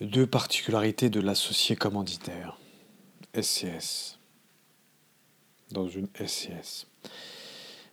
[0.00, 2.56] Deux particularités de l'associé commanditaire.
[3.38, 4.18] SCS.
[5.72, 6.86] Dans une SCS.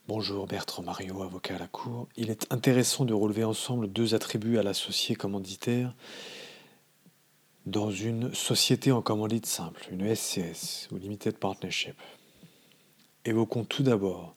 [0.07, 2.07] Bonjour Bertrand Mario, avocat à la Cour.
[2.15, 5.93] Il est intéressant de relever ensemble deux attributs à l'associé commanditaire
[7.65, 11.97] dans une société en commandite simple, une SCS ou Limited Partnership.
[13.25, 14.33] Évoquons tout d'abord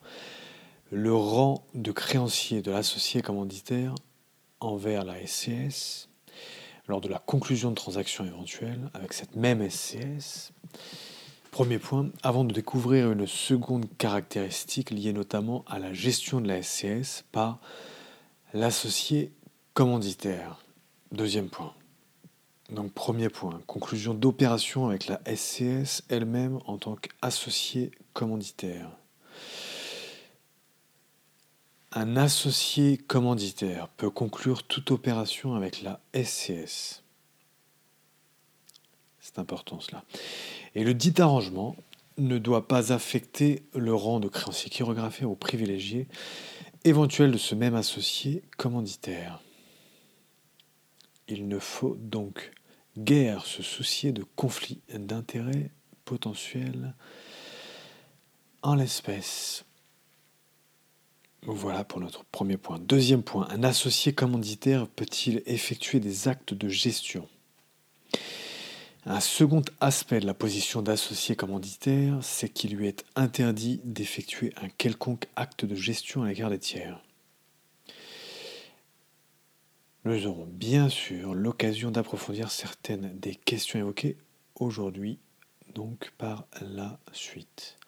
[0.90, 3.94] le rang de créancier de l'associé commanditaire
[4.58, 6.09] envers la SCS
[6.90, 10.52] lors de la conclusion de transactions éventuelles avec cette même SCS.
[11.52, 16.62] Premier point, avant de découvrir une seconde caractéristique liée notamment à la gestion de la
[16.62, 17.60] SCS par
[18.52, 19.32] l'associé
[19.72, 20.62] commanditaire.
[21.12, 21.72] Deuxième point.
[22.70, 28.90] Donc premier point, conclusion d'opération avec la SCS elle-même en tant qu'associé commanditaire.
[31.92, 37.02] Un associé commanditaire peut conclure toute opération avec la SCS.
[39.18, 40.04] C'est important cela.
[40.76, 41.74] Et le dit arrangement
[42.16, 46.06] ne doit pas affecter le rang de créancier chirographié ou privilégié
[46.84, 49.42] éventuel de ce même associé commanditaire.
[51.26, 52.52] Il ne faut donc
[52.98, 55.70] guère se soucier de conflits d'intérêts
[56.04, 56.94] potentiels
[58.62, 59.64] en l'espèce.
[61.42, 62.78] Voilà pour notre premier point.
[62.78, 67.26] Deuxième point, un associé commanditaire peut-il effectuer des actes de gestion?
[69.06, 74.68] Un second aspect de la position d'associé commanditaire, c'est qu'il lui est interdit d'effectuer un
[74.68, 77.02] quelconque acte de gestion à l'égard des tiers.
[80.04, 84.18] Nous aurons bien sûr l'occasion d'approfondir certaines des questions évoquées
[84.56, 85.18] aujourd'hui,
[85.74, 87.78] donc par la suite.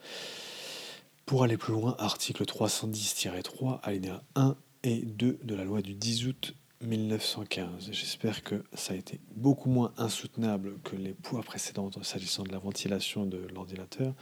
[1.33, 6.27] Pour aller plus loin, article 310-3, alinéa 1 et 2 de la loi du 10
[6.27, 7.89] août 1915.
[7.91, 12.59] J'espère que ça a été beaucoup moins insoutenable que les poids précédentes s'agissant de la
[12.59, 14.13] ventilation de l'ordinateur.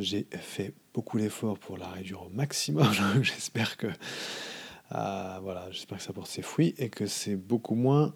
[0.00, 2.92] J'ai fait beaucoup d'efforts pour la réduire au maximum.
[3.22, 8.12] j'espère que euh, voilà, j'espère que ça porte ses fruits et que c'est beaucoup moins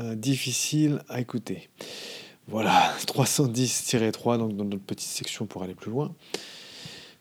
[0.00, 1.70] euh, difficile à écouter.
[2.48, 6.12] Voilà, 310-3, donc dans notre petite section pour aller plus loin.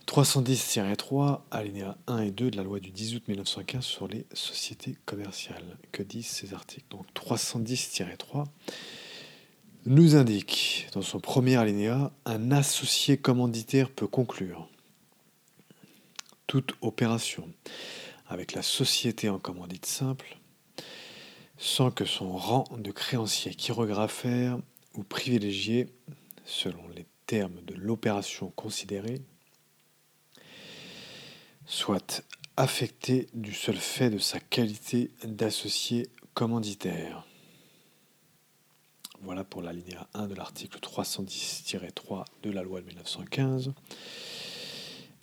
[0.08, 4.98] 310-3, alinéa 1 et 2 de la loi du 10 août 1915 sur les sociétés
[5.06, 5.78] commerciales.
[5.92, 6.86] Que disent ces articles?
[6.90, 8.46] Donc 310-3
[9.86, 14.68] nous indique dans son premier alinéa un associé commanditaire peut conclure
[16.46, 17.50] toute opération
[18.28, 20.38] avec la société en commandite simple
[21.58, 24.60] sans que son rang de créancier chirographaire
[24.94, 25.88] ou privilégié,
[26.46, 29.22] selon les termes de l'opération considérée,
[31.68, 32.24] soit
[32.56, 37.28] affecté du seul fait de sa qualité d'associé commanditaire.
[39.22, 43.74] Voilà pour l'alinéa 1 de l'article 310-3 de la loi de 1915.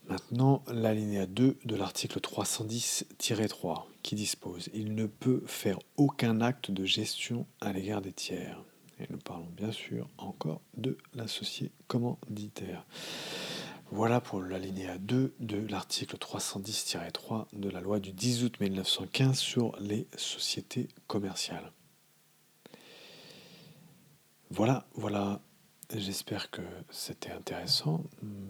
[0.06, 6.84] Maintenant, l'alinéa 2 de l'article 310-3 qui dispose Il ne peut faire aucun acte de
[6.84, 8.62] gestion à l'égard des tiers.
[9.00, 12.84] Et nous parlons bien sûr encore de l'associé commanditaire.
[13.90, 19.76] Voilà pour l'alinéa 2 de l'article 310-3 de la loi du 10 août 1915 sur
[19.78, 21.70] les sociétés commerciales.
[24.50, 25.40] Voilà, voilà.
[25.94, 28.04] J'espère que c'était intéressant.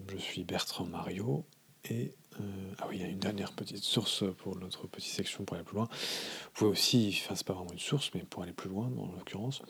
[0.09, 1.45] Je suis Bertrand Mario
[1.83, 5.43] et euh, ah oui, il y a une dernière petite source pour notre petite section
[5.43, 5.87] pour aller plus loin.
[5.91, 9.11] Vous pouvez aussi, enfin c'est pas vraiment une source, mais pour aller plus loin en
[9.17, 9.61] l'occurrence,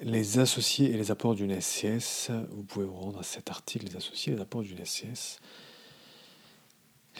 [0.00, 3.96] les associés et les apports d'une SCS, vous pouvez vous rendre à cet article, les
[3.96, 5.40] associés et les apports d'une SCS.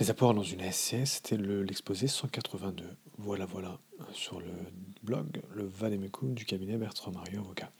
[0.00, 2.84] Les apports dans une SCS, c'était l'exposé 182.
[3.18, 3.78] Voilà, voilà,
[4.12, 4.50] sur le
[5.02, 7.70] blog, le Vademecum du cabinet Bertrand Mario Avocat.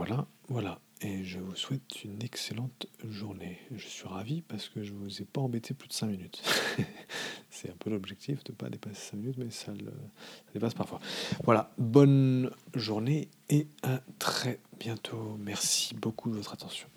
[0.00, 0.80] Voilà, voilà.
[1.02, 3.58] Et je vous souhaite une excellente journée.
[3.70, 6.42] Je suis ravi parce que je ne vous ai pas embêté plus de 5 minutes.
[7.50, 9.92] C'est un peu l'objectif de ne pas dépasser 5 minutes, mais ça, le,
[10.54, 11.00] dépasse parfois.
[11.44, 15.36] Voilà, bonne journée et à très bientôt.
[15.38, 16.88] Merci beaucoup de votre attention.